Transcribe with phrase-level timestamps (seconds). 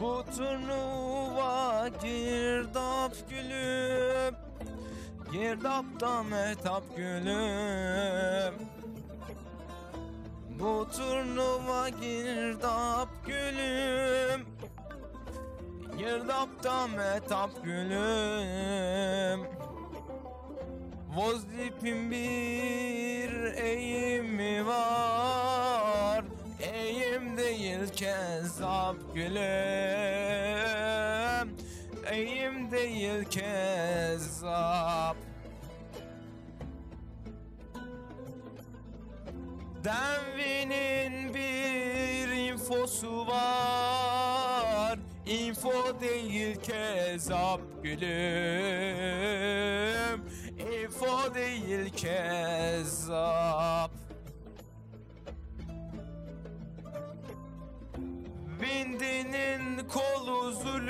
[0.00, 4.34] Bu turnuva girdap gülüm
[5.32, 8.54] Girdapta metap gülüm
[10.58, 14.46] Bu turnuva girdap gülüm
[15.98, 19.40] Girdapta metap gülüm
[21.16, 25.43] Vozip'in bir eğimi var
[27.14, 29.44] Eğim değil kezzap gülüm
[32.10, 35.16] Eğim değil kezzap
[39.84, 44.98] Denvi'nin bir infosu var.
[45.26, 48.04] Info değil kezap gülüm
[50.58, 53.63] Info değil kezzap
[59.04, 60.84] Vindi'nin kolu zulüm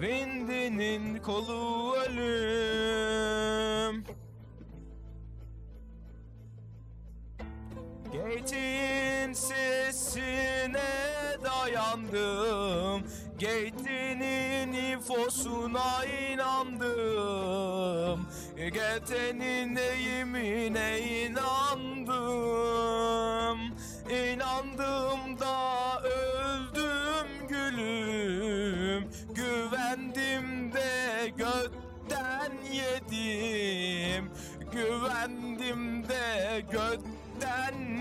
[0.00, 4.04] Vindi'nin kolu ölüm.
[8.12, 9.70] Gate'in sesine
[11.90, 13.02] dayandım
[13.40, 16.90] Gate'inin infosuna inandım.
[18.56, 22.11] Gate'nin eğimine inandım.
[24.11, 29.11] İnandım da öldüm gülüm.
[29.34, 34.30] Güvendim de götten yedim.
[34.72, 37.99] Güvendim de götten